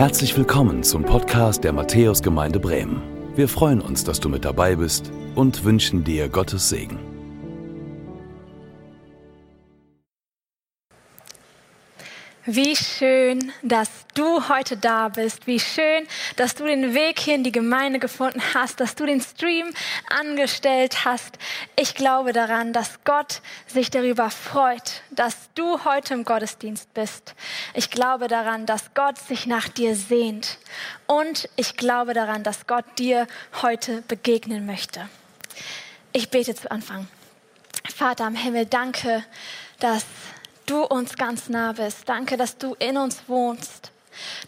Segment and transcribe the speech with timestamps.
[0.00, 3.02] Herzlich willkommen zum Podcast der Matthäusgemeinde Bremen.
[3.36, 7.09] Wir freuen uns, dass du mit dabei bist und wünschen dir Gottes Segen.
[12.52, 15.46] Wie schön, dass du heute da bist.
[15.46, 16.04] Wie schön,
[16.34, 19.72] dass du den Weg hier in die Gemeinde gefunden hast, dass du den Stream
[20.18, 21.38] angestellt hast.
[21.76, 27.36] Ich glaube daran, dass Gott sich darüber freut, dass du heute im Gottesdienst bist.
[27.72, 30.58] Ich glaube daran, dass Gott sich nach dir sehnt.
[31.06, 33.28] Und ich glaube daran, dass Gott dir
[33.62, 35.08] heute begegnen möchte.
[36.10, 37.06] Ich bete zu Anfang.
[37.94, 39.24] Vater am Himmel, danke,
[39.78, 40.04] dass
[40.70, 42.08] du uns ganz nah bist.
[42.08, 43.90] Danke, dass du in uns wohnst.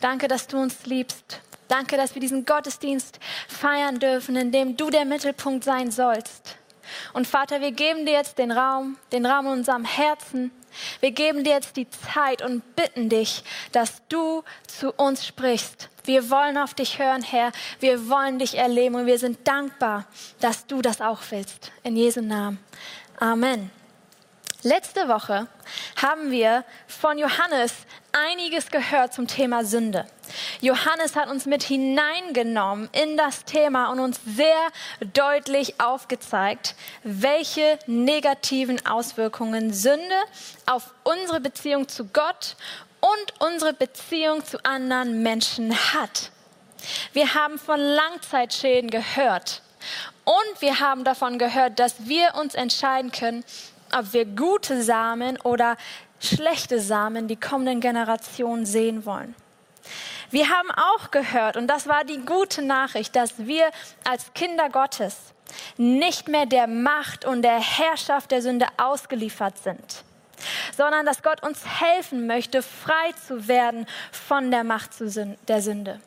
[0.00, 1.40] Danke, dass du uns liebst.
[1.68, 6.56] Danke, dass wir diesen Gottesdienst feiern dürfen, in dem du der Mittelpunkt sein sollst.
[7.12, 10.52] Und Vater, wir geben dir jetzt den Raum, den Raum in unserem Herzen.
[11.00, 13.42] Wir geben dir jetzt die Zeit und bitten dich,
[13.72, 15.88] dass du zu uns sprichst.
[16.04, 17.52] Wir wollen auf dich hören, Herr.
[17.80, 20.06] Wir wollen dich erleben und wir sind dankbar,
[20.40, 21.72] dass du das auch willst.
[21.82, 22.58] In Jesu Namen.
[23.18, 23.70] Amen.
[24.64, 25.48] Letzte Woche
[26.00, 27.74] haben wir von Johannes
[28.12, 30.06] einiges gehört zum Thema Sünde.
[30.60, 34.68] Johannes hat uns mit hineingenommen in das Thema und uns sehr
[35.14, 40.14] deutlich aufgezeigt, welche negativen Auswirkungen Sünde
[40.66, 42.54] auf unsere Beziehung zu Gott
[43.00, 46.30] und unsere Beziehung zu anderen Menschen hat.
[47.12, 49.60] Wir haben von Langzeitschäden gehört
[50.24, 53.44] und wir haben davon gehört, dass wir uns entscheiden können,
[53.96, 55.76] ob wir gute Samen oder
[56.20, 59.34] schlechte Samen die kommenden Generationen sehen wollen.
[60.30, 63.70] Wir haben auch gehört, und das war die gute Nachricht, dass wir
[64.08, 65.16] als Kinder Gottes
[65.76, 70.04] nicht mehr der Macht und der Herrschaft der Sünde ausgeliefert sind
[70.76, 74.90] sondern dass Gott uns helfen möchte, frei zu werden von der Macht
[75.48, 76.00] der Sünde.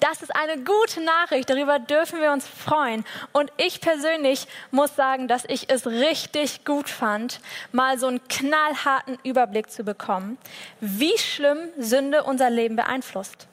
[0.00, 3.04] Das ist eine gute Nachricht, darüber dürfen wir uns freuen.
[3.32, 7.40] Und ich persönlich muss sagen, dass ich es richtig gut fand,
[7.72, 10.38] mal so einen knallharten Überblick zu bekommen,
[10.80, 13.46] wie schlimm Sünde unser Leben beeinflusst.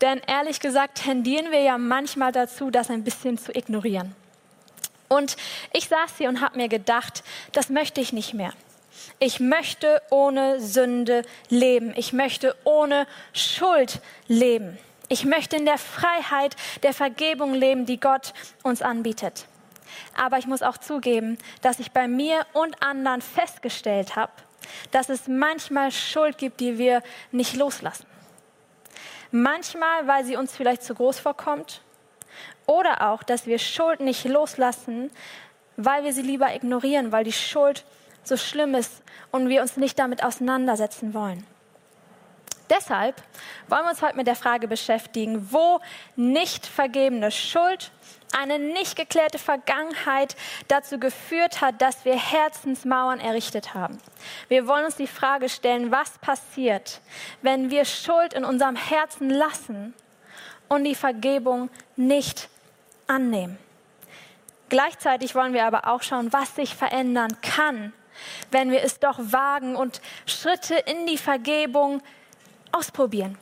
[0.00, 4.14] Denn ehrlich gesagt tendieren wir ja manchmal dazu, das ein bisschen zu ignorieren.
[5.08, 5.36] Und
[5.72, 7.22] ich saß hier und habe mir gedacht,
[7.52, 8.52] das möchte ich nicht mehr.
[9.18, 11.92] Ich möchte ohne Sünde leben.
[11.96, 14.78] Ich möchte ohne Schuld leben.
[15.08, 19.46] Ich möchte in der Freiheit der Vergebung leben, die Gott uns anbietet.
[20.16, 24.32] Aber ich muss auch zugeben, dass ich bei mir und anderen festgestellt habe,
[24.90, 28.06] dass es manchmal Schuld gibt, die wir nicht loslassen.
[29.30, 31.82] Manchmal, weil sie uns vielleicht zu groß vorkommt.
[32.66, 35.10] Oder auch, dass wir Schuld nicht loslassen,
[35.76, 37.84] weil wir sie lieber ignorieren, weil die Schuld
[38.28, 41.46] so schlimm ist und wir uns nicht damit auseinandersetzen wollen.
[42.68, 43.22] Deshalb
[43.68, 45.80] wollen wir uns heute mit der Frage beschäftigen, wo
[46.16, 47.92] nicht vergebene Schuld,
[48.36, 50.34] eine nicht geklärte Vergangenheit
[50.66, 53.98] dazu geführt hat, dass wir Herzensmauern errichtet haben.
[54.48, 57.00] Wir wollen uns die Frage stellen, was passiert,
[57.42, 59.94] wenn wir Schuld in unserem Herzen lassen
[60.68, 62.48] und die Vergebung nicht
[63.06, 63.58] annehmen.
[64.68, 67.92] Gleichzeitig wollen wir aber auch schauen, was sich verändern kann,
[68.50, 72.02] wenn wir es doch wagen und Schritte in die Vergebung
[72.72, 73.38] ausprobieren.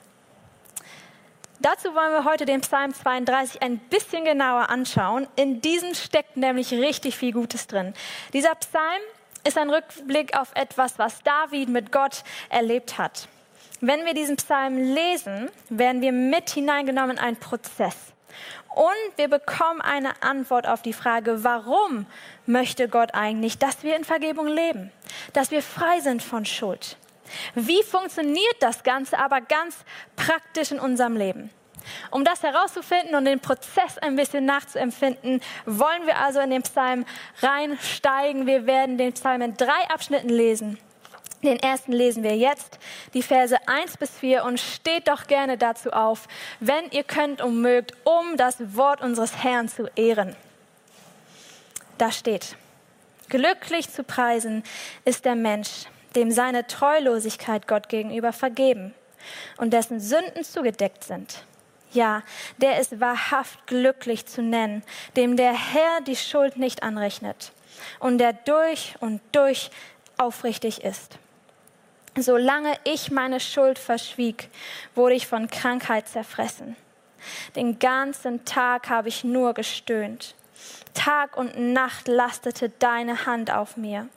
[1.60, 5.26] Dazu wollen wir heute den Psalm 32 ein bisschen genauer anschauen.
[5.36, 7.94] In diesem steckt nämlich richtig viel Gutes drin.
[8.32, 9.00] Dieser Psalm
[9.46, 13.28] ist ein Rückblick auf etwas, was David mit Gott erlebt hat.
[13.80, 17.96] Wenn wir diesen Psalm lesen, werden wir mit hineingenommen in einen Prozess.
[18.74, 22.06] Und wir bekommen eine Antwort auf die Frage, warum
[22.46, 24.90] möchte Gott eigentlich, dass wir in Vergebung leben,
[25.32, 26.96] dass wir frei sind von Schuld.
[27.54, 29.76] Wie funktioniert das Ganze aber ganz
[30.16, 31.50] praktisch in unserem Leben?
[32.10, 37.04] Um das herauszufinden und den Prozess ein bisschen nachzuempfinden, wollen wir also in den Psalm
[37.42, 38.46] reinsteigen.
[38.46, 40.78] Wir werden den Psalm in drei Abschnitten lesen.
[41.42, 42.78] Den ersten lesen wir jetzt,
[43.12, 46.26] die Verse 1 bis 4 und steht doch gerne dazu auf,
[46.60, 50.34] wenn ihr könnt und mögt, um das Wort unseres Herrn zu ehren.
[51.98, 52.56] Da steht,
[53.28, 54.62] glücklich zu preisen
[55.04, 55.84] ist der Mensch,
[56.16, 58.94] dem seine Treulosigkeit Gott gegenüber vergeben
[59.56, 61.44] und dessen Sünden zugedeckt sind.
[61.92, 62.22] Ja,
[62.58, 64.82] der ist wahrhaft glücklich zu nennen,
[65.16, 67.52] dem der Herr die Schuld nicht anrechnet
[68.00, 69.70] und der durch und durch
[70.18, 71.18] aufrichtig ist.
[72.16, 74.48] Solange ich meine Schuld verschwieg,
[74.94, 76.76] wurde ich von Krankheit zerfressen.
[77.56, 80.34] Den ganzen Tag habe ich nur gestöhnt.
[80.94, 84.08] Tag und Nacht lastete deine Hand auf mir.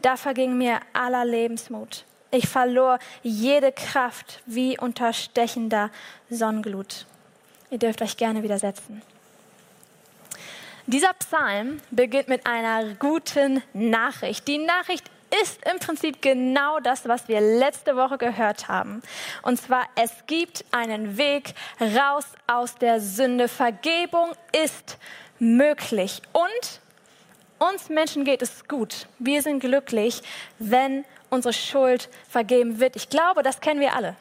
[0.00, 2.04] Da verging mir aller Lebensmut.
[2.30, 5.90] Ich verlor jede Kraft wie unter stechender
[6.30, 7.06] Sonnenglut.
[7.70, 9.02] Ihr dürft euch gerne widersetzen.
[10.86, 14.48] Dieser Psalm beginnt mit einer guten Nachricht.
[14.48, 15.10] Die Nachricht
[15.42, 19.02] ist im Prinzip genau das, was wir letzte Woche gehört haben.
[19.42, 23.48] Und zwar, es gibt einen Weg raus aus der Sünde.
[23.48, 24.32] Vergebung
[24.64, 24.98] ist
[25.42, 26.22] möglich.
[26.32, 26.80] Und
[27.58, 29.06] uns Menschen geht es gut.
[29.18, 30.22] Wir sind glücklich,
[30.58, 32.96] wenn unsere Schuld vergeben wird.
[32.96, 34.16] Ich glaube, das kennen wir alle.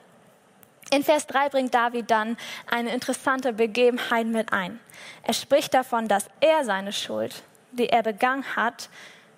[0.91, 2.37] In Vers 3 bringt David dann
[2.69, 4.79] eine interessante Begebenheit mit ein.
[5.23, 8.89] Er spricht davon, dass er seine Schuld, die er begangen hat,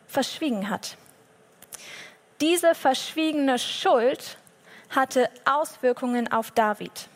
[0.08, 0.98] verschwiegen hat.
[2.42, 4.38] Diese verschwiegene Schuld
[4.90, 7.08] hatte Auswirkungen auf David.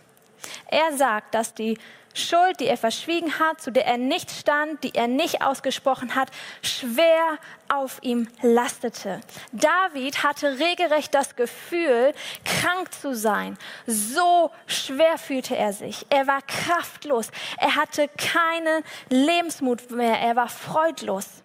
[0.67, 1.77] Er sagt, dass die
[2.17, 6.29] Schuld, die er verschwiegen hat, zu der er nicht stand, die er nicht ausgesprochen hat,
[6.61, 7.37] schwer
[7.69, 9.21] auf ihm lastete.
[9.51, 13.57] David hatte regelrecht das Gefühl, krank zu sein.
[13.85, 16.05] So schwer fühlte er sich.
[16.09, 17.29] Er war kraftlos.
[17.57, 20.19] Er hatte keinen Lebensmut mehr.
[20.19, 21.43] Er war freudlos.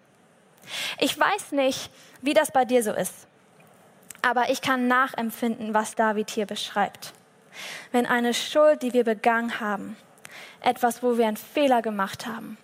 [0.99, 1.89] Ich weiß nicht,
[2.21, 3.27] wie das bei dir so ist,
[4.21, 7.13] aber ich kann nachempfinden, was David hier beschreibt.
[7.91, 9.97] Wenn eine Schuld, die wir begangen haben,
[10.61, 12.57] etwas, wo wir einen Fehler gemacht haben.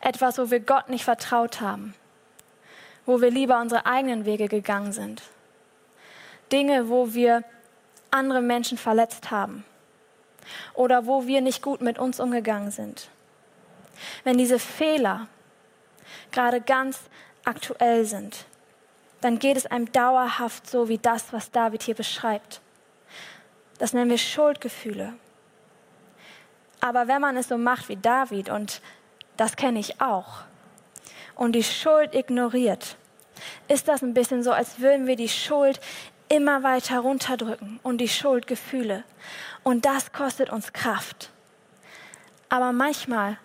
[0.00, 1.94] Etwas, wo wir Gott nicht vertraut haben.
[3.06, 5.22] Wo wir lieber unsere eigenen Wege gegangen sind.
[6.50, 7.44] Dinge, wo wir
[8.10, 9.64] andere Menschen verletzt haben.
[10.74, 13.08] Oder wo wir nicht gut mit uns umgegangen sind.
[14.24, 15.28] Wenn diese Fehler
[16.30, 16.98] gerade ganz
[17.44, 18.44] aktuell sind,
[19.20, 22.60] dann geht es einem dauerhaft so wie das, was David hier beschreibt.
[23.78, 25.14] Das nennen wir Schuldgefühle.
[26.82, 28.82] Aber wenn man es so macht wie David, und
[29.36, 30.42] das kenne ich auch,
[31.36, 32.96] und die Schuld ignoriert,
[33.68, 35.80] ist das ein bisschen so, als würden wir die Schuld
[36.28, 39.04] immer weiter runterdrücken und die Schuldgefühle.
[39.62, 41.30] Und das kostet uns Kraft.
[42.48, 43.38] Aber manchmal,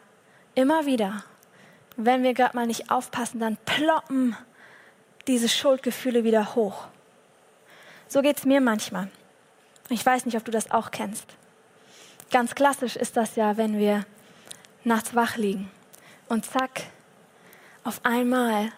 [0.55, 1.23] immer wieder,
[1.95, 4.35] wenn wir gerade mal nicht aufpassen, dann ploppen
[5.27, 6.87] diese Schuldgefühle wieder hoch.
[8.07, 9.11] So geht es mir manchmal.
[9.89, 11.37] Ich weiß nicht, ob du das auch kennst.
[12.29, 14.05] Ganz klassisch ist das ja, wenn wir
[14.83, 15.71] nachts wach liegen
[16.27, 16.83] und zack,
[17.83, 18.71] auf einmal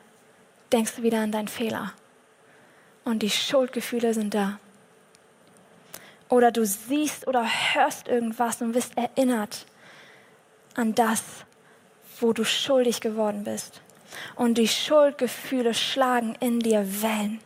[0.71, 1.93] denkst du wieder an deinen Fehler
[3.05, 4.59] und die Schuldgefühle sind da.
[6.29, 9.65] Oder du siehst oder hörst irgendwas und wirst erinnert
[10.75, 11.23] an das,
[12.19, 13.81] wo du schuldig geworden bist.
[14.35, 17.39] Und die Schuldgefühle schlagen in dir Wellen.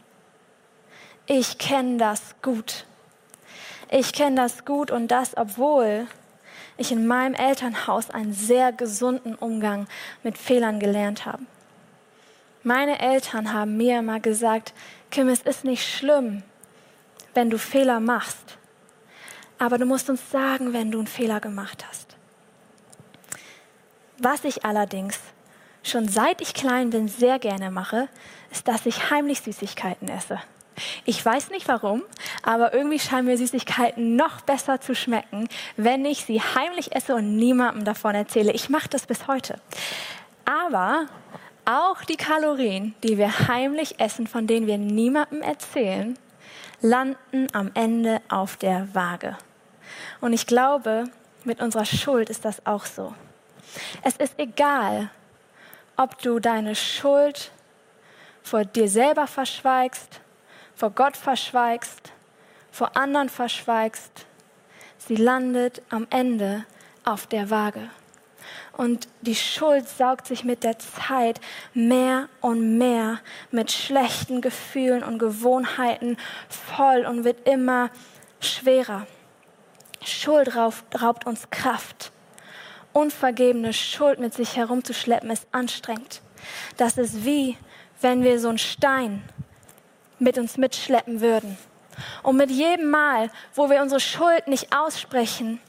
[1.27, 2.85] Ich kenne das gut.
[3.95, 6.07] Ich kenne das gut und das, obwohl
[6.77, 9.85] ich in meinem Elternhaus einen sehr gesunden Umgang
[10.23, 11.43] mit Fehlern gelernt habe.
[12.63, 14.73] Meine Eltern haben mir immer gesagt,
[15.11, 16.41] Kim, es ist nicht schlimm,
[17.35, 18.57] wenn du Fehler machst,
[19.59, 22.15] aber du musst uns sagen, wenn du einen Fehler gemacht hast.
[24.17, 25.19] Was ich allerdings
[25.83, 28.09] schon seit ich klein bin sehr gerne mache,
[28.51, 30.39] ist, dass ich heimlich Süßigkeiten esse.
[31.05, 32.03] Ich weiß nicht warum,
[32.41, 35.47] aber irgendwie scheinen mir Süßigkeiten noch besser zu schmecken,
[35.77, 38.51] wenn ich sie heimlich esse und niemandem davon erzähle.
[38.53, 39.59] Ich mache das bis heute.
[40.45, 41.05] Aber
[41.65, 46.17] auch die Kalorien, die wir heimlich essen, von denen wir niemandem erzählen,
[46.81, 49.37] landen am Ende auf der Waage.
[50.19, 51.05] Und ich glaube,
[51.43, 53.13] mit unserer Schuld ist das auch so.
[54.03, 55.09] Es ist egal,
[55.95, 57.51] ob du deine Schuld
[58.41, 60.19] vor dir selber verschweigst
[60.83, 62.11] vor Gott verschweigst,
[62.69, 64.25] vor anderen verschweigst,
[64.97, 66.65] sie landet am Ende
[67.05, 67.89] auf der Waage.
[68.73, 71.39] Und die Schuld saugt sich mit der Zeit
[71.73, 76.17] mehr und mehr mit schlechten Gefühlen und Gewohnheiten
[76.49, 77.89] voll und wird immer
[78.41, 79.07] schwerer.
[80.03, 82.11] Schuld raubt uns Kraft.
[82.91, 86.21] Unvergebene Schuld mit sich herumzuschleppen ist anstrengend.
[86.75, 87.57] Das ist wie,
[88.01, 89.23] wenn wir so einen Stein
[90.23, 91.57] mit uns mitschleppen würden.
[92.23, 95.59] Und mit jedem Mal, wo wir unsere Schuld nicht aussprechen,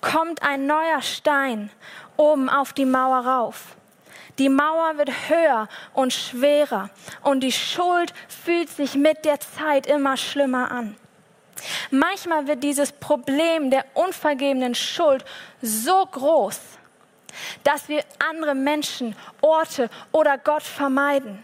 [0.00, 1.70] kommt ein neuer Stein
[2.16, 3.76] oben auf die Mauer rauf.
[4.38, 6.90] Die Mauer wird höher und schwerer
[7.22, 10.96] und die Schuld fühlt sich mit der Zeit immer schlimmer an.
[11.90, 15.24] Manchmal wird dieses Problem der unvergebenen Schuld
[15.62, 16.60] so groß,
[17.64, 21.42] dass wir andere Menschen, Orte oder Gott vermeiden.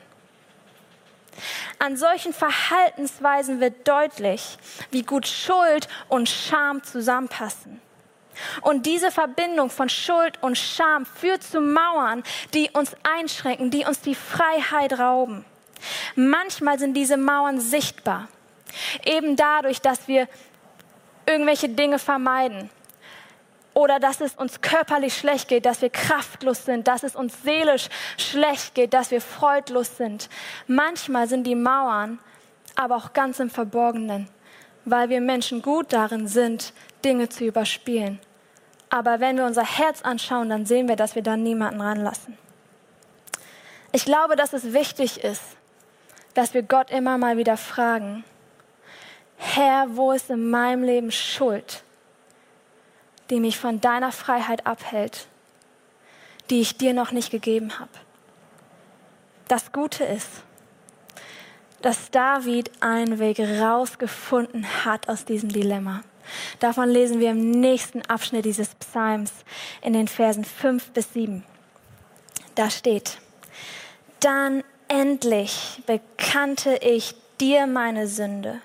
[1.79, 4.59] An solchen Verhaltensweisen wird deutlich,
[4.91, 7.81] wie gut Schuld und Scham zusammenpassen.
[8.63, 12.23] Und diese Verbindung von Schuld und Scham führt zu Mauern,
[12.55, 15.45] die uns einschränken, die uns die Freiheit rauben.
[16.15, 18.29] Manchmal sind diese Mauern sichtbar.
[19.05, 20.29] Eben dadurch, dass wir
[21.27, 22.71] irgendwelche Dinge vermeiden
[23.75, 27.89] oder dass es uns körperlich schlecht geht, dass wir kraftlos sind, dass es uns seelisch
[28.19, 30.29] schlecht geht, dass wir freudlos sind.
[30.67, 32.19] Manchmal sind die Mauern
[32.75, 34.29] aber auch ganz im Verborgenen,
[34.85, 36.73] weil wir Menschen gut darin sind,
[37.05, 38.19] Dinge zu überspielen.
[38.91, 42.37] Aber wenn wir unser Herz anschauen, dann sehen wir, dass wir da niemanden ranlassen.
[43.93, 45.43] Ich glaube, dass es wichtig ist,
[46.35, 48.25] dass wir Gott immer mal wieder fragen,
[49.37, 51.83] Herr, wo ist in meinem Leben Schuld,
[53.31, 55.27] die mich von deiner Freiheit abhält,
[56.51, 57.91] die ich dir noch nicht gegeben habe?
[59.49, 60.29] Das Gute ist,
[61.83, 66.03] dass David einen Weg rausgefunden hat aus diesem Dilemma.
[66.61, 69.33] Davon lesen wir im nächsten Abschnitt dieses Psalms
[69.83, 71.45] in den Versen 5 bis 7.
[72.55, 73.19] Da steht,
[74.21, 78.61] dann endlich bekannte ich dir meine Sünde.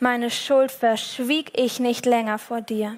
[0.00, 2.96] Meine Schuld verschwieg ich nicht länger vor dir.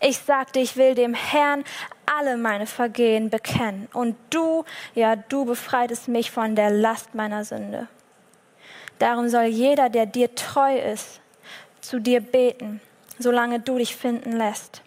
[0.00, 1.64] Ich sagte, ich will dem Herrn
[2.06, 3.88] alle meine Vergehen bekennen.
[3.92, 7.88] Und du, ja, du befreitest mich von der Last meiner Sünde.
[8.98, 11.20] Darum soll jeder, der dir treu ist,
[11.80, 12.80] zu dir beten,
[13.18, 14.82] solange du dich finden lässt.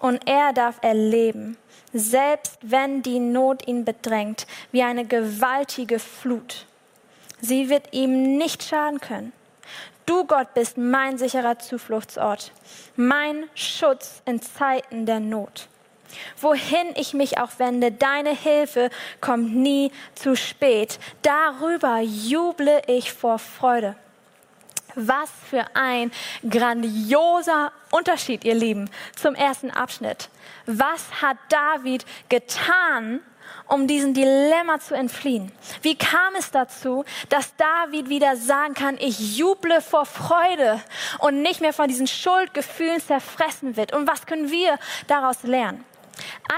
[0.00, 1.56] Und er darf erleben,
[1.92, 6.66] selbst wenn die Not ihn bedrängt, wie eine gewaltige Flut.
[7.40, 9.32] Sie wird ihm nicht schaden können.
[10.06, 12.52] Du, Gott, bist mein sicherer Zufluchtsort,
[12.94, 15.68] mein Schutz in Zeiten der Not.
[16.40, 20.98] Wohin ich mich auch wende, deine Hilfe kommt nie zu spät.
[21.22, 23.96] Darüber juble ich vor Freude.
[24.94, 26.10] Was für ein
[26.48, 30.30] grandioser Unterschied, ihr Lieben, zum ersten Abschnitt.
[30.64, 33.20] Was hat David getan,
[33.66, 35.52] um diesem Dilemma zu entfliehen?
[35.82, 40.80] Wie kam es dazu, dass David wieder sagen kann, ich juble vor Freude
[41.18, 43.92] und nicht mehr von diesen Schuldgefühlen zerfressen wird?
[43.92, 45.84] Und was können wir daraus lernen?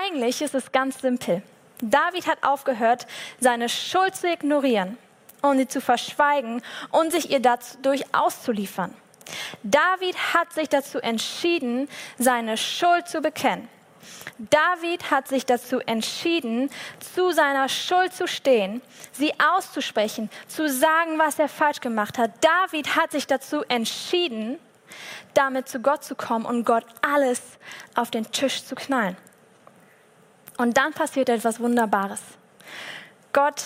[0.04, 1.42] Eigentlich ist es ganz simpel.
[1.80, 3.06] David hat aufgehört,
[3.40, 4.98] seine Schuld zu ignorieren
[5.42, 8.94] und sie zu verschweigen und sich ihr dadurch auszuliefern.
[9.62, 13.68] David hat sich dazu entschieden, seine Schuld zu bekennen.
[14.38, 16.70] David hat sich dazu entschieden,
[17.14, 18.82] zu seiner Schuld zu stehen,
[19.12, 22.32] sie auszusprechen, zu sagen, was er falsch gemacht hat.
[22.42, 24.58] David hat sich dazu entschieden,
[25.34, 27.40] damit zu Gott zu kommen und Gott alles
[27.94, 29.16] auf den Tisch zu knallen.
[30.56, 32.20] Und dann passiert etwas Wunderbares.
[33.32, 33.62] Gott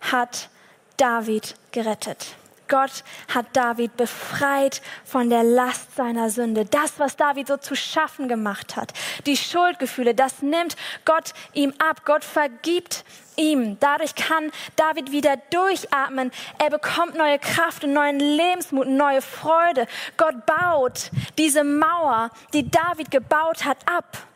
[0.00, 0.48] hat
[0.96, 2.36] David gerettet.
[2.68, 6.64] Gott hat David befreit von der Last seiner Sünde.
[6.64, 8.92] Das, was David so zu schaffen gemacht hat,
[9.26, 12.02] die Schuldgefühle, das nimmt Gott ihm ab.
[12.04, 13.04] Gott vergibt
[13.36, 13.78] ihm.
[13.80, 16.30] Dadurch kann David wieder durchatmen.
[16.58, 19.86] Er bekommt neue Kraft und neuen Lebensmut neue Freude.
[20.16, 24.26] Gott baut diese Mauer, die David gebaut hat, ab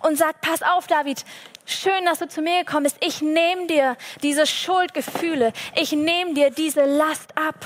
[0.00, 1.24] und sagt, pass auf, David,
[1.66, 2.96] schön, dass du zu mir gekommen bist.
[3.00, 5.52] Ich nehme dir diese Schuldgefühle.
[5.74, 7.56] Ich nehme dir diese Last ab.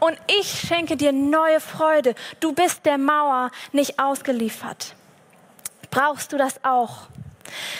[0.00, 2.14] Und ich schenke dir neue Freude.
[2.40, 4.94] Du bist der Mauer nicht ausgeliefert.
[5.90, 7.08] Brauchst du das auch?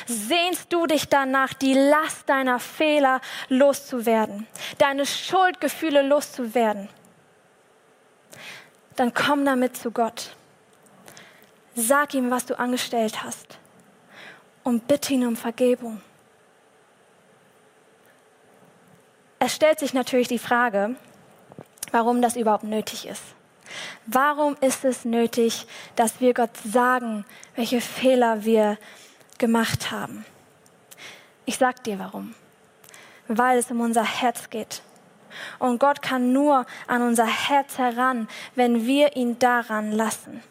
[0.07, 4.47] Sehnst du dich danach, die Last deiner Fehler loszuwerden,
[4.79, 6.89] deine Schuldgefühle loszuwerden?
[8.97, 10.37] Dann komm damit zu Gott.
[11.75, 13.59] Sag ihm, was du angestellt hast
[14.63, 16.01] und bitte ihn um Vergebung.
[19.39, 20.97] Es stellt sich natürlich die Frage,
[21.91, 23.23] warum das überhaupt nötig ist.
[24.07, 27.25] Warum ist es nötig, dass wir Gott sagen,
[27.57, 28.79] welche Fehler wir
[29.39, 30.25] gemacht haben?
[31.45, 32.35] Ich sag dir warum.
[33.29, 34.83] Weil es um unser Herz geht.
[35.59, 40.43] Und Gott kann nur an unser Herz heran, wenn wir ihn daran lassen.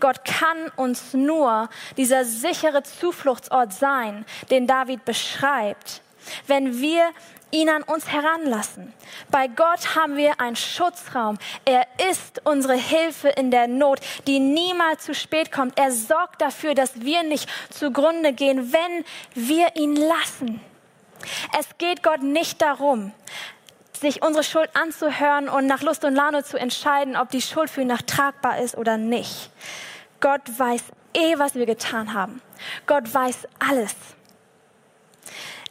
[0.00, 6.02] Gott kann uns nur dieser sichere Zufluchtsort sein, den David beschreibt,
[6.46, 7.10] wenn wir
[7.54, 8.92] ihn an uns heranlassen.
[9.30, 11.38] Bei Gott haben wir einen Schutzraum.
[11.64, 15.78] Er ist unsere Hilfe in der Not, die niemals zu spät kommt.
[15.78, 19.04] Er sorgt dafür, dass wir nicht zugrunde gehen, wenn
[19.34, 20.60] wir ihn lassen.
[21.58, 23.12] Es geht Gott nicht darum,
[24.04, 27.80] sich unsere Schuld anzuhören und nach Lust und Laune zu entscheiden, ob die Schuld für
[27.80, 29.50] ihn noch tragbar ist oder nicht.
[30.20, 30.82] Gott weiß
[31.14, 32.40] eh, was wir getan haben.
[32.86, 33.94] Gott weiß alles.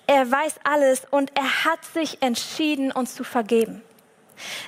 [0.07, 3.81] Er weiß alles und er hat sich entschieden, uns zu vergeben.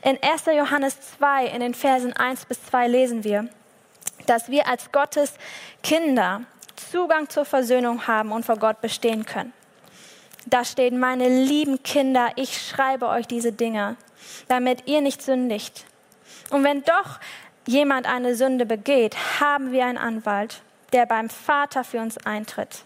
[0.03, 0.45] In 1.
[0.55, 3.49] Johannes 2, in den Versen 1 bis 2 lesen wir,
[4.27, 5.33] dass wir als Gottes
[5.83, 6.41] Kinder
[6.91, 9.53] Zugang zur Versöhnung haben und vor Gott bestehen können.
[10.45, 13.97] Da steht, meine lieben Kinder, ich schreibe euch diese Dinge,
[14.47, 15.85] damit ihr nicht sündigt.
[16.51, 17.19] Und wenn doch
[17.67, 20.61] jemand eine Sünde begeht, haben wir einen Anwalt,
[20.93, 22.83] der beim Vater für uns eintritt.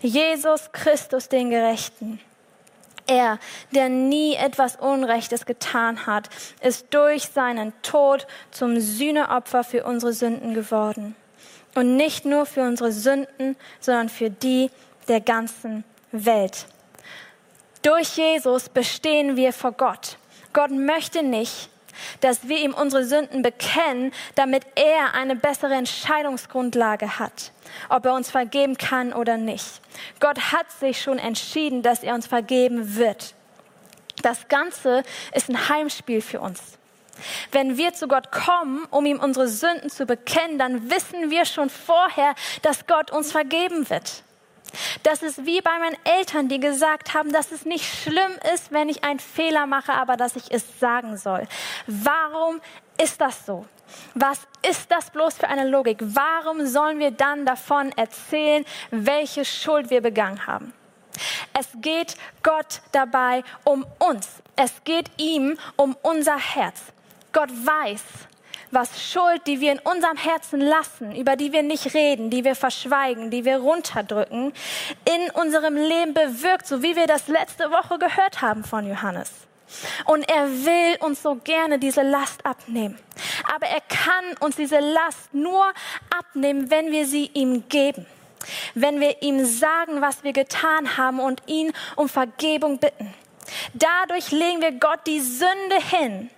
[0.00, 2.20] Jesus Christus, den Gerechten.
[3.06, 3.38] Er,
[3.72, 6.28] der nie etwas Unrechtes getan hat,
[6.60, 11.16] ist durch seinen Tod zum Sühneopfer für unsere Sünden geworden.
[11.74, 14.70] Und nicht nur für unsere Sünden, sondern für die
[15.08, 16.66] der ganzen Welt.
[17.82, 20.16] Durch Jesus bestehen wir vor Gott.
[20.52, 21.68] Gott möchte nicht,
[22.20, 27.52] dass wir ihm unsere Sünden bekennen, damit er eine bessere Entscheidungsgrundlage hat,
[27.88, 29.80] ob er uns vergeben kann oder nicht.
[30.20, 33.34] Gott hat sich schon entschieden, dass er uns vergeben wird.
[34.22, 35.02] Das Ganze
[35.34, 36.60] ist ein Heimspiel für uns.
[37.50, 41.70] Wenn wir zu Gott kommen, um ihm unsere Sünden zu bekennen, dann wissen wir schon
[41.70, 44.22] vorher, dass Gott uns vergeben wird.
[45.02, 48.88] Das ist wie bei meinen Eltern, die gesagt haben, dass es nicht schlimm ist, wenn
[48.88, 51.46] ich einen Fehler mache, aber dass ich es sagen soll.
[51.86, 52.60] Warum
[53.00, 53.66] ist das so?
[54.14, 55.98] Was ist das bloß für eine Logik?
[56.00, 60.72] Warum sollen wir dann davon erzählen, welche Schuld wir begangen haben?
[61.52, 64.28] Es geht Gott dabei um uns.
[64.56, 66.80] Es geht ihm um unser Herz.
[67.32, 68.02] Gott weiß,
[68.72, 72.56] was Schuld, die wir in unserem Herzen lassen, über die wir nicht reden, die wir
[72.56, 74.52] verschweigen, die wir runterdrücken,
[75.04, 79.30] in unserem Leben bewirkt, so wie wir das letzte Woche gehört haben von Johannes.
[80.04, 82.98] Und er will uns so gerne diese Last abnehmen.
[83.54, 85.64] Aber er kann uns diese Last nur
[86.18, 88.06] abnehmen, wenn wir sie ihm geben.
[88.74, 93.14] Wenn wir ihm sagen, was wir getan haben und ihn um Vergebung bitten.
[93.74, 96.30] Dadurch legen wir Gott die Sünde hin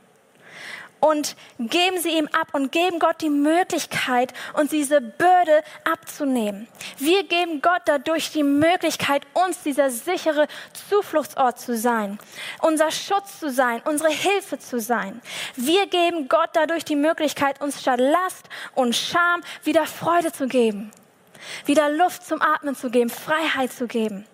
[1.05, 6.67] und geben sie ihm ab und geben Gott die Möglichkeit, uns diese Bürde abzunehmen.
[6.97, 10.49] Wir geben Gott dadurch die Möglichkeit, uns dieser sichere
[10.89, 12.19] Zufluchtsort zu sein,
[12.63, 15.21] unser Schutz zu sein, unsere Hilfe zu sein.
[15.57, 20.91] Wir geben Gott dadurch die Möglichkeit, uns statt Last und Scham wieder Freude zu geben,
[21.67, 24.25] wieder Luft zum Atmen zu geben, Freiheit zu geben.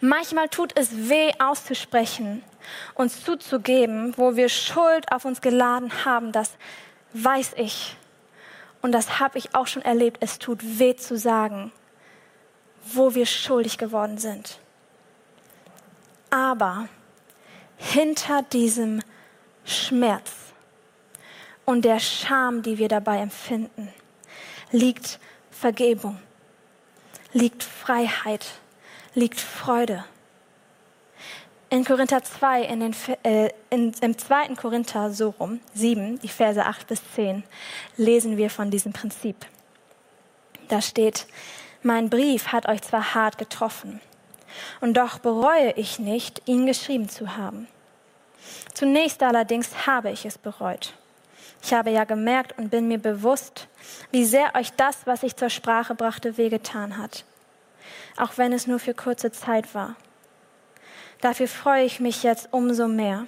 [0.00, 2.44] Manchmal tut es weh auszusprechen,
[2.94, 6.52] uns zuzugeben, wo wir Schuld auf uns geladen haben, das
[7.12, 7.96] weiß ich.
[8.80, 10.18] Und das habe ich auch schon erlebt.
[10.20, 11.72] Es tut weh zu sagen,
[12.84, 14.58] wo wir schuldig geworden sind.
[16.30, 16.88] Aber
[17.76, 19.02] hinter diesem
[19.64, 20.32] Schmerz
[21.64, 23.92] und der Scham, die wir dabei empfinden,
[24.70, 25.18] liegt
[25.50, 26.18] Vergebung,
[27.32, 28.46] liegt Freiheit,
[29.14, 30.04] liegt Freude.
[31.70, 34.54] In Korinther 2, in den, äh, in, im 2.
[34.54, 37.44] Korinther so rum, 7, die Verse 8 bis 10,
[37.98, 39.36] lesen wir von diesem Prinzip.
[40.68, 41.26] Da steht,
[41.82, 44.00] mein Brief hat euch zwar hart getroffen,
[44.80, 47.68] und doch bereue ich nicht, ihn geschrieben zu haben.
[48.72, 50.94] Zunächst allerdings habe ich es bereut.
[51.62, 53.68] Ich habe ja gemerkt und bin mir bewusst,
[54.10, 57.24] wie sehr euch das, was ich zur Sprache brachte, wehgetan hat.
[58.16, 59.96] Auch wenn es nur für kurze Zeit war.
[61.20, 63.26] Dafür freue ich mich jetzt umso mehr.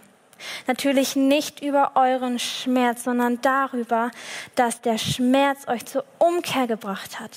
[0.66, 4.10] Natürlich nicht über euren Schmerz, sondern darüber,
[4.54, 7.30] dass der Schmerz euch zur Umkehr gebracht hat.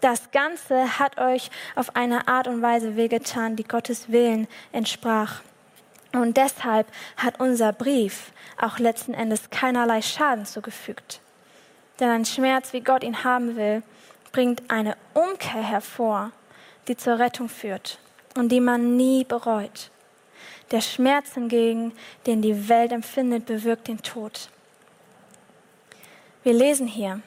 [0.00, 5.42] Das Ganze hat euch auf eine Art und Weise wehgetan, die Gottes Willen entsprach.
[6.12, 11.20] Und deshalb hat unser Brief auch letzten Endes keinerlei Schaden zugefügt.
[12.00, 13.82] Denn ein Schmerz, wie Gott ihn haben will,
[14.32, 16.32] bringt eine Umkehr hervor,
[16.88, 17.99] die zur Rettung führt
[18.36, 19.90] und die man nie bereut.
[20.70, 21.92] Der Schmerz hingegen,
[22.26, 24.50] den die Welt empfindet, bewirkt den Tod.
[26.42, 27.20] Wir lesen hier,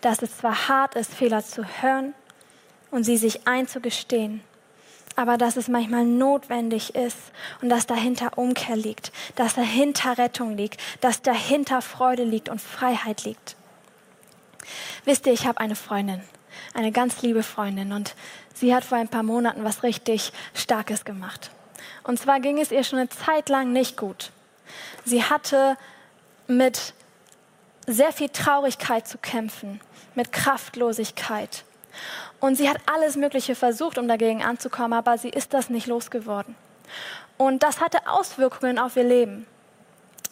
[0.00, 2.14] dass es zwar hart ist, Fehler zu hören
[2.90, 4.42] und sie sich einzugestehen,
[5.16, 7.16] aber dass es manchmal notwendig ist
[7.62, 13.24] und dass dahinter Umkehr liegt, dass dahinter Rettung liegt, dass dahinter Freude liegt und Freiheit
[13.24, 13.56] liegt.
[15.04, 16.20] Wisst ihr, ich habe eine Freundin,
[16.74, 18.14] eine ganz liebe Freundin und
[18.54, 21.50] sie hat vor ein paar Monaten was richtig Starkes gemacht.
[22.02, 24.30] Und zwar ging es ihr schon eine Zeit lang nicht gut.
[25.04, 25.76] Sie hatte
[26.46, 26.94] mit
[27.86, 29.80] sehr viel Traurigkeit zu kämpfen,
[30.14, 31.64] mit Kraftlosigkeit.
[32.40, 36.54] Und sie hat alles Mögliche versucht, um dagegen anzukommen, aber sie ist das nicht losgeworden.
[37.38, 39.46] Und das hatte Auswirkungen auf ihr Leben.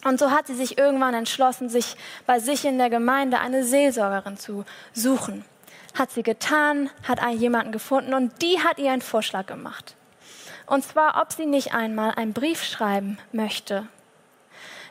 [0.03, 4.37] Und so hat sie sich irgendwann entschlossen, sich bei sich in der Gemeinde eine Seelsorgerin
[4.37, 5.43] zu suchen
[5.95, 9.95] hat sie getan, hat jemanden gefunden und die hat ihr einen Vorschlag gemacht.
[10.67, 13.87] Und zwar, ob sie nicht einmal einen Brief schreiben möchte,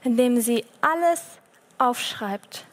[0.02, 1.22] in dem sie alles
[1.78, 2.64] aufschreibt,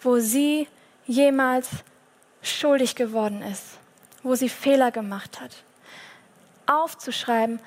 [0.00, 0.68] wo sie
[1.06, 1.68] jemals
[2.42, 3.78] schuldig geworden ist,
[4.22, 5.52] wo sie Fehler gemacht hat.
[6.66, 7.60] Aufzuschreiben,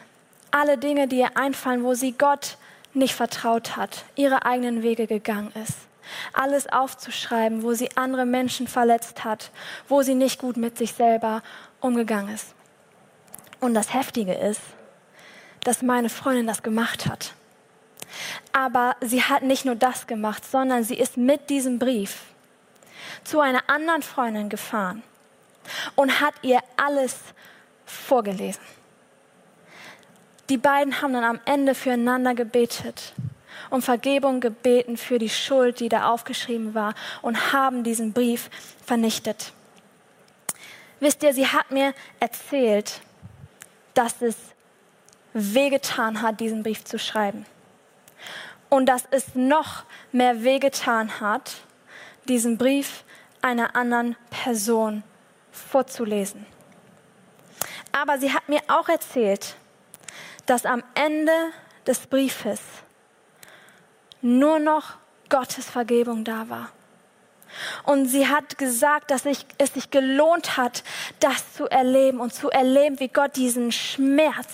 [0.52, 2.58] alle Dinge, die ihr einfallen, wo sie Gott
[2.94, 5.78] nicht vertraut hat, ihre eigenen Wege gegangen ist.
[6.34, 9.52] Alles aufzuschreiben, wo sie andere Menschen verletzt hat,
[9.88, 11.41] wo sie nicht gut mit sich selber
[11.80, 12.54] umgegangen ist.
[13.60, 14.62] Und das Heftige ist,
[15.63, 17.34] dass meine Freundin das gemacht hat.
[18.52, 22.24] Aber sie hat nicht nur das gemacht, sondern sie ist mit diesem Brief
[23.24, 25.04] zu einer anderen Freundin gefahren
[25.95, 27.17] und hat ihr alles
[27.86, 28.62] vorgelesen.
[30.50, 33.13] Die beiden haben dann am Ende füreinander gebetet,
[33.71, 38.49] um Vergebung gebeten für die Schuld, die da aufgeschrieben war und haben diesen Brief
[38.86, 39.53] vernichtet.
[40.99, 43.01] Wisst ihr, sie hat mir erzählt,
[43.95, 44.36] dass es
[45.34, 47.45] wehgetan hat, diesen Brief zu schreiben.
[48.69, 51.55] Und dass es noch mehr wehgetan hat,
[52.27, 53.03] diesen Brief
[53.41, 55.03] einer anderen Person
[55.51, 56.45] vorzulesen.
[57.91, 59.55] Aber sie hat mir auch erzählt,
[60.45, 61.31] dass am Ende
[61.88, 62.60] des Briefes
[64.21, 64.95] nur noch
[65.29, 66.69] Gottes Vergebung da war.
[67.84, 70.84] Und sie hat gesagt, dass es sich gelohnt hat,
[71.20, 74.48] das zu erleben und zu erleben, wie Gott diesen Schmerz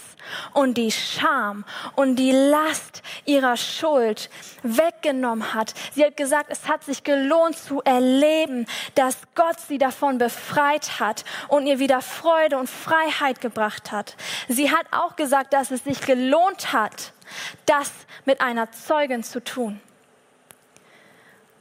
[0.54, 4.30] und die Scham und die Last ihrer Schuld
[4.64, 5.74] weggenommen hat.
[5.94, 11.24] Sie hat gesagt, es hat sich gelohnt zu erleben, dass Gott sie davon befreit hat
[11.48, 14.16] und ihr wieder Freude und Freiheit gebracht hat.
[14.48, 17.14] Sie hat auch gesagt, dass es sich gelohnt hat,
[17.66, 17.92] das
[18.26, 19.80] mit einer Zeugin zu tun.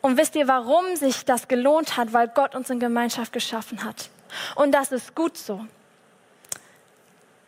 [0.07, 2.13] Und wisst ihr, warum sich das gelohnt hat?
[2.13, 4.09] Weil Gott uns in Gemeinschaft geschaffen hat.
[4.55, 5.67] Und das ist gut so.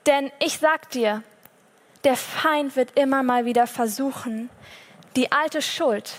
[0.06, 1.22] Denn ich sag dir,
[2.02, 4.50] der Feind wird immer mal wieder versuchen,
[5.14, 6.10] die alte Schuld,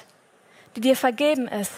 [0.77, 1.73] die dir vergeben ist,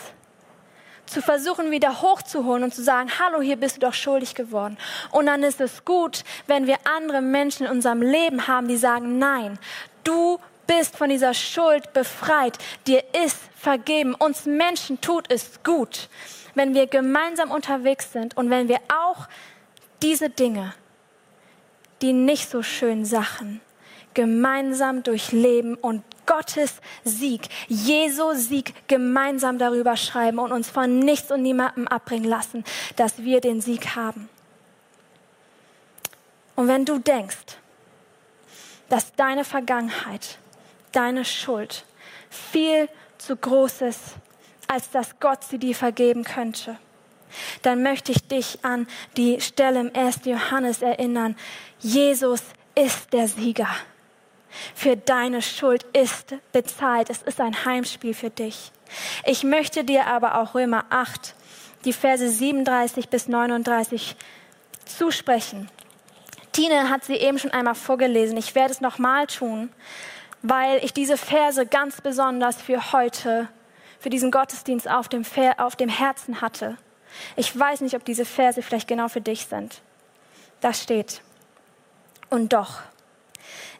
[1.08, 4.78] zu versuchen, wieder hochzuholen und zu sagen, hallo, hier bist du doch schuldig geworden.
[5.10, 9.17] Und dann ist es gut, wenn wir andere Menschen in unserem Leben haben, die sagen,
[9.17, 9.58] nein,
[10.04, 10.39] du
[10.72, 12.58] bist von dieser Schuld befreit.
[12.88, 14.16] Dir ist vergeben.
[14.16, 16.08] Uns Menschen tut es gut,
[16.56, 19.28] wenn wir gemeinsam unterwegs sind und wenn wir auch
[20.02, 20.74] diese Dinge,
[22.02, 23.60] die nicht so schönen Sachen,
[24.14, 31.42] gemeinsam durchleben und Gottes Sieg, Jesu Sieg gemeinsam darüber schreiben und uns von nichts und
[31.42, 32.64] niemandem abbringen lassen,
[32.96, 34.30] dass wir den Sieg haben.
[36.56, 37.58] Und wenn du denkst,
[38.88, 40.38] dass deine Vergangenheit
[40.92, 41.86] deine Schuld
[42.30, 44.02] viel zu groß ist,
[44.68, 46.78] als dass Gott sie dir vergeben könnte,
[47.62, 50.22] dann möchte ich dich an die Stelle im 1.
[50.26, 51.36] Johannes erinnern.
[51.80, 52.42] Jesus
[52.76, 53.70] ist der Sieger.
[54.76, 57.10] Für deine Schuld ist bezahlt.
[57.10, 58.72] Es ist ein Heimspiel für dich.
[59.26, 61.36] Ich möchte dir aber auch Römer 8,
[61.86, 64.16] die Verse 37 bis 39
[64.86, 65.70] zusprechen.
[66.52, 68.36] Tine hat sie eben schon einmal vorgelesen.
[68.36, 69.70] Ich werde es nochmal tun
[70.42, 73.48] weil ich diese Verse ganz besonders für heute,
[74.00, 75.24] für diesen Gottesdienst auf dem,
[75.58, 76.78] auf dem Herzen hatte.
[77.36, 79.82] Ich weiß nicht, ob diese Verse vielleicht genau für dich sind.
[80.62, 81.22] Da steht,
[82.30, 82.82] und doch,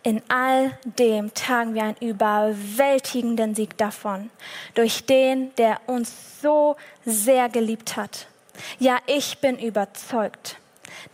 [0.04, 4.30] in all dem tragen wir einen überwältigenden Sieg davon,
[4.74, 8.28] durch den, der uns so sehr geliebt hat.
[8.80, 10.58] Ja, ich bin überzeugt,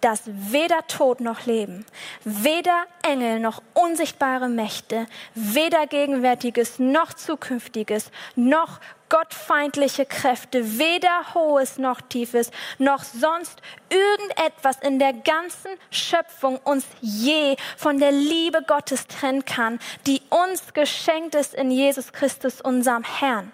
[0.02, 1.86] dass weder Tod noch Leben,
[2.24, 12.02] weder Engel noch unsichtbare Mächte, weder Gegenwärtiges noch Zukünftiges, noch gottfeindliche Kräfte, weder Hohes noch
[12.02, 19.46] Tiefes, noch sonst irgendetwas in der ganzen Schöpfung uns je von der Liebe Gottes trennen
[19.46, 23.52] kann, die uns geschenkt ist in Jesus Christus, unserem Herrn.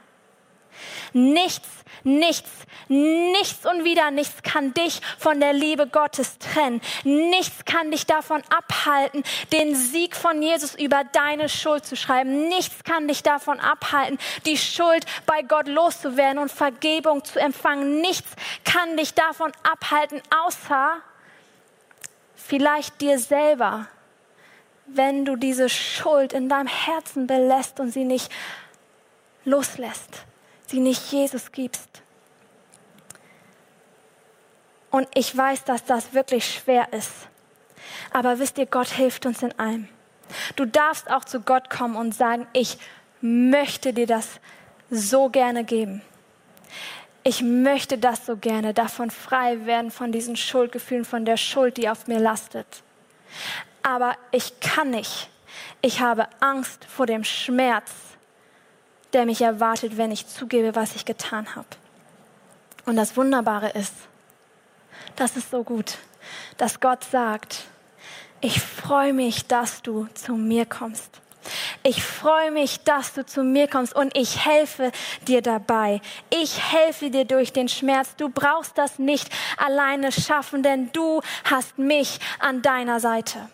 [1.14, 1.70] Nichts,
[2.04, 2.50] nichts,
[2.88, 6.82] nichts und wieder nichts kann dich von der Liebe Gottes trennen.
[7.04, 12.48] Nichts kann dich davon abhalten, den Sieg von Jesus über deine Schuld zu schreiben.
[12.50, 18.02] Nichts kann dich davon abhalten, die Schuld bei Gott loszuwerden und Vergebung zu empfangen.
[18.02, 18.30] Nichts
[18.66, 20.98] kann dich davon abhalten, außer
[22.36, 23.88] vielleicht dir selber,
[24.86, 28.30] wenn du diese Schuld in deinem Herzen belässt und sie nicht
[29.46, 30.26] loslässt
[30.68, 32.02] sie nicht Jesus gibst.
[34.92, 37.12] Und ich weiß, dass das wirklich schwer ist.
[38.12, 39.88] Aber wisst ihr, Gott hilft uns in allem.
[40.56, 42.78] Du darfst auch zu Gott kommen und sagen, ich
[43.22, 44.40] möchte dir das
[44.90, 46.02] so gerne geben.
[47.24, 51.90] Ich möchte das so gerne, davon frei werden, von diesen Schuldgefühlen, von der Schuld, die
[51.90, 52.84] auf mir lastet.
[53.82, 55.30] Aber ich kann nicht.
[55.82, 57.92] Ich habe Angst vor dem Schmerz,
[59.14, 61.68] der mich erwartet, wenn ich zugebe, was ich getan habe.
[62.86, 63.94] Und das Wunderbare ist,
[65.16, 65.98] das ist so gut,
[66.58, 67.64] dass Gott sagt,
[68.42, 71.22] ich freue mich, dass du zu mir kommst.
[71.84, 74.92] Ich freue mich, dass du zu mir kommst und ich helfe
[75.28, 76.02] dir dabei.
[76.30, 78.16] Ich helfe dir durch den Schmerz.
[78.16, 83.50] Du brauchst das nicht alleine schaffen, denn du hast mich an deiner Seite.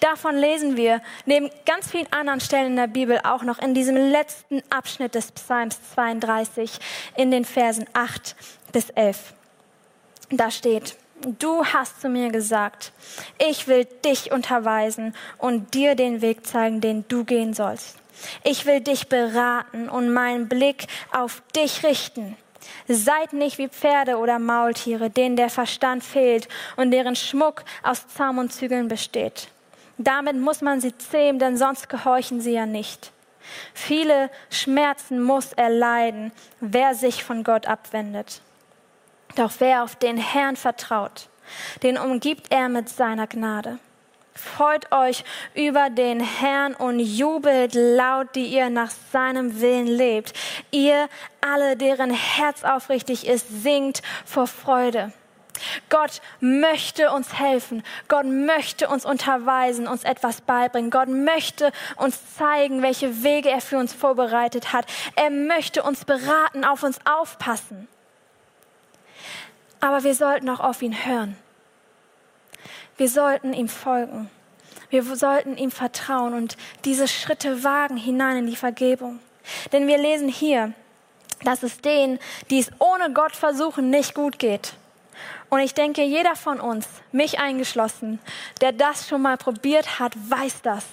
[0.00, 3.96] Davon lesen wir neben ganz vielen anderen Stellen in der Bibel auch noch in diesem
[3.96, 6.78] letzten Abschnitt des Psalms 32
[7.16, 8.36] in den Versen 8
[8.72, 9.34] bis 11.
[10.30, 10.96] Da steht,
[11.38, 12.92] du hast zu mir gesagt,
[13.38, 17.96] ich will dich unterweisen und dir den Weg zeigen, den du gehen sollst.
[18.44, 22.36] Ich will dich beraten und meinen Blick auf dich richten.
[22.86, 28.38] Seid nicht wie Pferde oder Maultiere, denen der Verstand fehlt und deren Schmuck aus Zaum
[28.38, 29.48] und Zügeln besteht.
[30.02, 33.12] Damit muss man sie zähmen, denn sonst gehorchen sie ja nicht.
[33.74, 38.40] Viele Schmerzen muss er leiden, wer sich von Gott abwendet.
[39.36, 41.28] Doch wer auf den Herrn vertraut,
[41.82, 43.78] den umgibt er mit seiner Gnade.
[44.34, 45.22] Freut euch
[45.54, 50.32] über den Herrn und jubelt laut, die ihr nach seinem Willen lebt.
[50.70, 51.10] Ihr
[51.42, 55.12] alle, deren Herz aufrichtig ist, singt vor Freude.
[55.88, 57.82] Gott möchte uns helfen.
[58.08, 60.90] Gott möchte uns unterweisen, uns etwas beibringen.
[60.90, 64.86] Gott möchte uns zeigen, welche Wege er für uns vorbereitet hat.
[65.16, 67.88] Er möchte uns beraten, auf uns aufpassen.
[69.80, 71.36] Aber wir sollten auch auf ihn hören.
[72.96, 74.30] Wir sollten ihm folgen.
[74.90, 79.20] Wir sollten ihm vertrauen und diese Schritte wagen hinein in die Vergebung.
[79.72, 80.74] Denn wir lesen hier,
[81.44, 82.18] dass es denen,
[82.50, 84.74] die es ohne Gott versuchen, nicht gut geht.
[85.50, 88.20] Und ich denke, jeder von uns, mich eingeschlossen,
[88.60, 90.86] der das schon mal probiert hat, weiß das.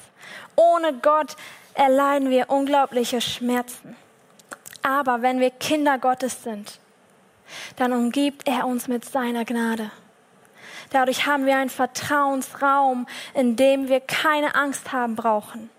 [0.56, 1.36] Ohne Gott
[1.76, 3.96] erleiden wir unglaubliche Schmerzen.
[4.82, 6.80] Aber wenn wir Kinder Gottes sind,
[7.76, 9.92] dann umgibt er uns mit seiner Gnade.
[10.90, 15.70] Dadurch haben wir einen Vertrauensraum, in dem wir keine Angst haben brauchen,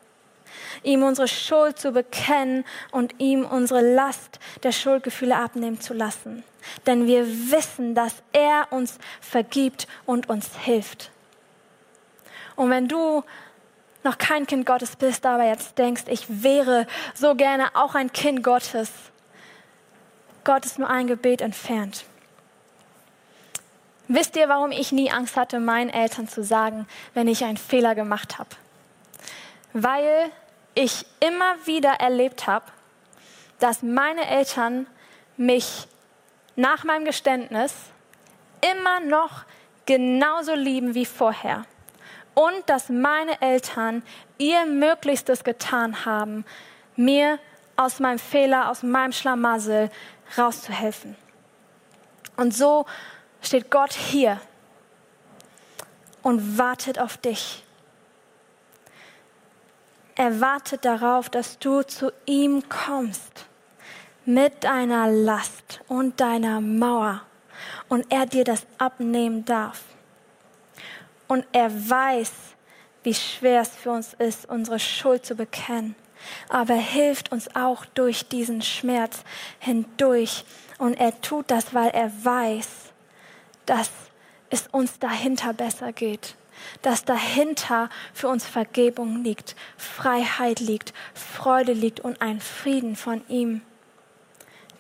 [0.83, 6.45] ihm unsere Schuld zu bekennen und ihm unsere Last der Schuldgefühle abnehmen zu lassen.
[6.87, 11.11] Denn wir wissen, dass er uns vergibt und uns hilft.
[12.57, 13.23] Und wenn du
[14.05, 18.43] noch kein Kind Gottes bist, aber jetzt denkst, ich wäre so gerne auch ein Kind
[18.43, 18.91] Gottes,
[20.45, 22.05] Gott ist nur ein Gebet entfernt.
[24.09, 27.95] Wisst ihr, warum ich nie Angst hatte, meinen Eltern zu sagen, wenn ich einen Fehler
[27.95, 28.49] gemacht habe?
[29.75, 30.31] Weil
[30.75, 32.65] ich immer wieder erlebt habe,
[33.59, 34.87] dass meine Eltern
[35.37, 35.87] mich
[36.59, 37.73] nach meinem Geständnis
[38.61, 39.45] immer noch
[39.87, 41.65] genauso lieben wie vorher.
[42.35, 44.03] Und dass meine Eltern
[44.39, 46.45] ihr Möglichstes getan haben,
[46.97, 47.39] mir
[47.77, 49.89] aus meinem Fehler, aus meinem Schlamassel
[50.37, 51.17] rauszuhelfen.
[52.37, 52.87] Und so
[53.41, 54.41] steht Gott hier
[56.23, 57.65] und wartet auf dich.
[60.17, 63.48] Er wartet darauf, dass du zu ihm kommst
[64.29, 67.23] mit deiner Last und deiner Mauer
[67.89, 69.83] und er dir das abnehmen darf.
[71.27, 72.33] Und er weiß,
[73.03, 75.95] wie schwer es für uns ist, unsere Schuld zu bekennen
[76.49, 79.23] aber er hilft uns auch durch diesen Schmerz
[79.59, 80.45] hindurch.
[80.79, 82.69] Und er tut das, weil er weiß,
[83.67, 83.91] dass
[84.51, 86.37] es uns dahinter besser geht,
[86.83, 93.63] dass dahinter für uns Vergebung liegt, Freiheit liegt, Freude liegt und ein Frieden von ihm,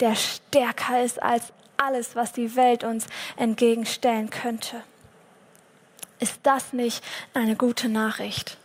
[0.01, 3.07] der stärker ist als alles, was die Welt uns
[3.37, 4.83] entgegenstellen könnte.
[6.21, 8.59] Ist das nicht eine gute Nachricht?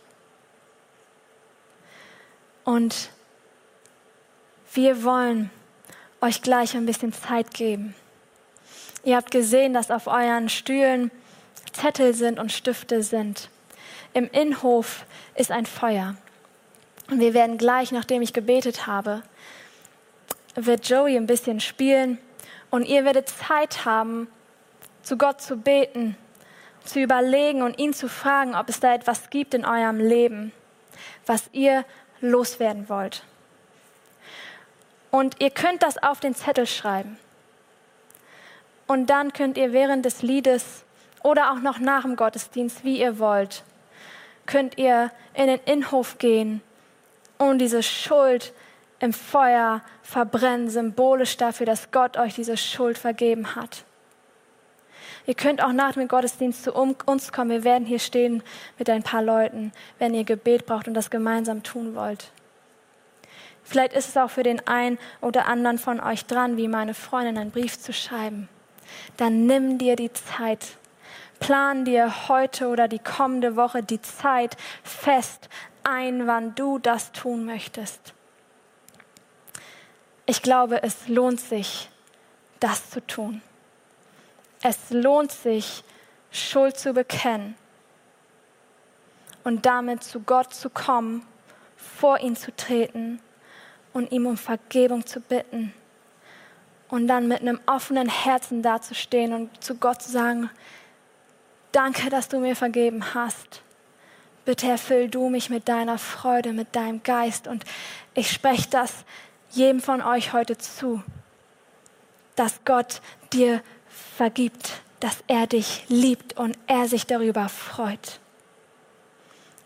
[2.64, 3.10] Und
[4.72, 5.50] wir wollen
[6.20, 7.94] euch gleich ein bisschen Zeit geben.
[9.04, 11.10] Ihr habt gesehen, dass auf euren Stühlen
[11.72, 13.50] Zettel sind und Stifte sind.
[14.14, 16.16] Im Innenhof ist ein Feuer.
[17.10, 19.22] Und wir werden gleich, nachdem ich gebetet habe,
[20.54, 22.18] wird Joey ein bisschen spielen
[22.70, 24.28] und ihr werdet Zeit haben,
[25.02, 26.16] zu Gott zu beten,
[26.84, 30.52] zu überlegen und ihn zu fragen, ob es da etwas gibt in eurem Leben,
[31.26, 31.84] was ihr
[32.20, 33.24] loswerden wollt.
[35.10, 37.18] Und ihr könnt das auf den Zettel schreiben.
[38.86, 40.84] Und dann könnt ihr während des Liedes
[41.22, 43.62] oder auch noch nach dem Gottesdienst, wie ihr wollt,
[44.46, 46.60] könnt ihr in den Innenhof gehen
[47.38, 48.52] und diese Schuld
[49.00, 53.84] im Feuer verbrennen, symbolisch dafür, dass Gott euch diese Schuld vergeben hat.
[55.26, 57.50] Ihr könnt auch nach dem Gottesdienst zu uns kommen.
[57.50, 58.42] Wir werden hier stehen
[58.78, 62.30] mit ein paar Leuten, wenn ihr Gebet braucht und das gemeinsam tun wollt.
[63.62, 67.38] Vielleicht ist es auch für den einen oder anderen von euch dran, wie meine Freundin,
[67.38, 68.48] einen Brief zu schreiben.
[69.16, 70.76] Dann nimm dir die Zeit.
[71.40, 75.48] Plan dir heute oder die kommende Woche die Zeit fest,
[75.82, 78.14] ein, wann du das tun möchtest.
[80.26, 81.90] Ich glaube, es lohnt sich,
[82.60, 83.42] das zu tun.
[84.62, 85.84] Es lohnt sich,
[86.30, 87.54] Schuld zu bekennen
[89.44, 91.24] und damit zu Gott zu kommen,
[91.76, 93.20] vor ihn zu treten
[93.92, 95.72] und ihm um Vergebung zu bitten
[96.88, 100.50] und dann mit einem offenen Herzen dazustehen und zu Gott zu sagen,
[101.72, 103.62] danke, dass du mir vergeben hast.
[104.44, 107.64] Bitte erfüll du mich mit deiner Freude, mit deinem Geist und
[108.14, 109.04] ich spreche das
[109.54, 111.02] jedem von euch heute zu,
[112.36, 113.00] dass Gott
[113.32, 118.20] dir vergibt, dass er dich liebt und er sich darüber freut.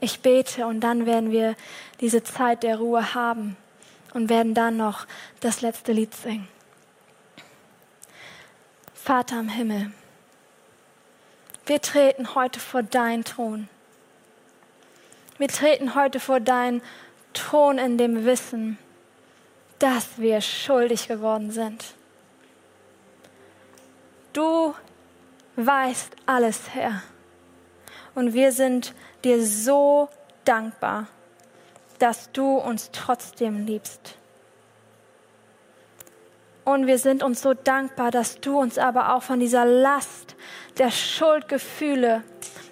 [0.01, 1.57] Ich bete und dann werden wir
[2.01, 3.57] diese Zeit der Ruhe haben
[4.15, 5.07] und werden dann noch
[5.41, 6.49] das letzte Lied singen.
[8.95, 9.91] Vater im Himmel,
[11.67, 13.69] wir treten heute vor deinen Thron.
[15.39, 16.83] Wir treten heute vor deinen
[17.33, 18.79] Thron in dem Wissen,
[19.79, 21.85] dass wir schuldig geworden sind.
[24.33, 24.75] Du
[25.57, 27.03] weißt alles, Herr.
[28.15, 30.09] Und wir sind dir so
[30.45, 31.07] dankbar,
[31.99, 34.17] dass du uns trotzdem liebst.
[36.65, 40.37] Und wir sind uns so dankbar, dass du uns aber auch von dieser Last
[40.77, 42.23] der Schuldgefühle,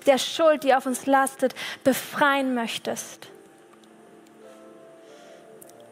[0.05, 3.29] der Schuld, die auf uns lastet, befreien möchtest.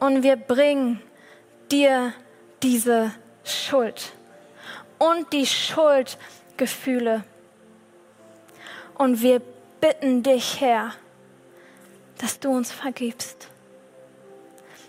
[0.05, 1.01] Und wir bringen
[1.73, 2.12] dir
[2.62, 3.11] diese
[3.43, 4.12] Schuld
[4.99, 7.25] und die Schuldgefühle.
[8.97, 9.40] Und wir
[9.81, 10.93] bitten dich, Herr,
[12.19, 13.49] dass du uns vergibst,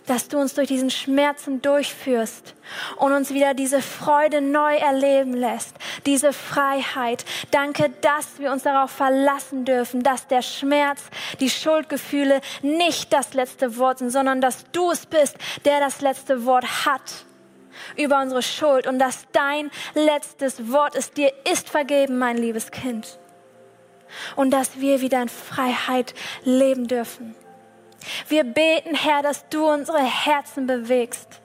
[0.07, 2.55] dass du uns durch diesen Schmerzen durchführst
[2.97, 7.25] und uns wieder diese Freude neu erleben lässt, diese Freiheit.
[7.51, 11.01] Danke, dass wir uns darauf verlassen dürfen, dass der Schmerz,
[11.39, 16.45] die Schuldgefühle nicht das letzte Wort sind, sondern dass du es bist, der das letzte
[16.45, 17.25] Wort hat
[17.97, 23.19] über unsere Schuld und dass dein letztes Wort ist, dir ist vergeben, mein liebes Kind.
[24.35, 26.13] Und dass wir wieder in Freiheit
[26.43, 27.35] leben dürfen.
[28.27, 31.41] Wir beten, Herr, dass du unsere Herzen bewegst.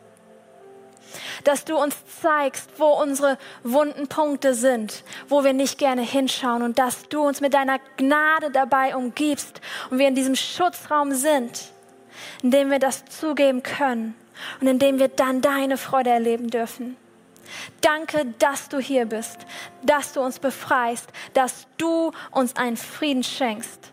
[1.45, 6.79] Dass du uns zeigst, wo unsere wunden Punkte sind, wo wir nicht gerne hinschauen und
[6.79, 11.73] dass du uns mit deiner Gnade dabei umgibst und wir in diesem Schutzraum sind,
[12.43, 14.15] in dem wir das zugeben können
[14.61, 16.97] und in dem wir dann deine Freude erleben dürfen.
[17.81, 19.39] Danke, dass du hier bist,
[19.83, 23.93] dass du uns befreist, dass du uns einen Frieden schenkst,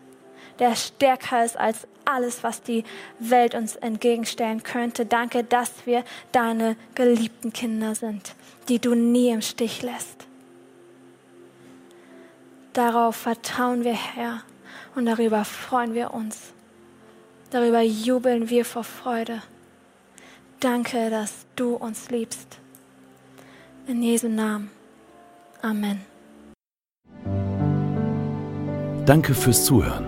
[0.58, 2.84] der stärker ist als alles, was die
[3.18, 5.06] Welt uns entgegenstellen könnte.
[5.06, 8.34] Danke, dass wir deine geliebten Kinder sind,
[8.68, 10.26] die du nie im Stich lässt.
[12.72, 14.42] Darauf vertrauen wir, Herr,
[14.94, 16.52] und darüber freuen wir uns.
[17.50, 19.42] Darüber jubeln wir vor Freude.
[20.60, 22.58] Danke, dass du uns liebst.
[23.86, 24.70] In Jesu Namen.
[25.62, 26.00] Amen.
[29.06, 30.07] Danke fürs Zuhören.